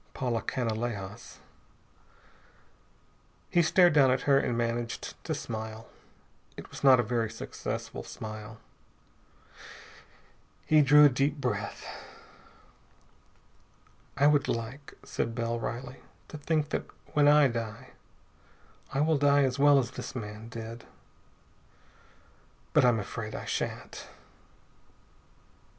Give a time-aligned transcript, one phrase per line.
[0.15, 1.37] Paula Canalejas.
[3.51, 5.89] He stared down at her and managed to smile.
[6.57, 8.57] It was not a very successful smile.
[10.65, 11.85] He drew a deep breath.
[14.17, 15.97] "I would like," said Bell wryly,
[16.29, 17.91] "to think that, when I die,
[18.91, 20.83] I will die as well as this man did.
[22.73, 24.07] But I'm afraid I shan't."